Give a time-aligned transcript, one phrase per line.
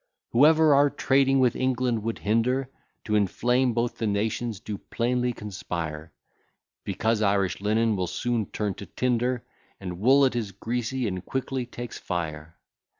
[0.31, 2.71] Whoever our trading with England would hinder,
[3.03, 6.11] To inflame both the nations do plainly conspire,
[6.83, 9.45] Because Irish linen will soon turn to tinder,
[9.79, 12.57] And wool it is greasy, and quickly takes fire.